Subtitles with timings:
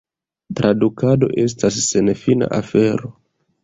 [0.59, 3.19] Tradukado estas senfina afero.